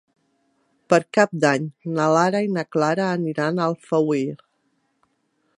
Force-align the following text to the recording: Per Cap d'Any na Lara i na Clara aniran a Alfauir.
Per 0.93 0.97
Cap 1.17 1.35
d'Any 1.43 1.67
na 1.99 2.09
Lara 2.17 2.43
i 2.47 2.51
na 2.57 2.65
Clara 2.77 3.07
aniran 3.19 3.61
a 3.67 3.71
Alfauir. 3.73 4.27